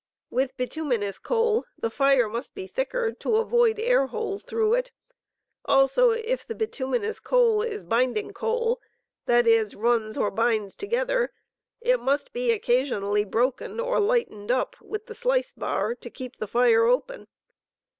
[0.31, 4.91] With bituminous coal, the fire must be thicker, to avoid air holt s through it;
[5.65, 8.81] also if the bituminous coal is" binding" coal,
[9.27, 11.31] that is, runs or binds together,
[11.81, 16.47] it must be occasionally broken or lightened up, with the "slice bar," to keep the
[16.47, 17.27] fire open.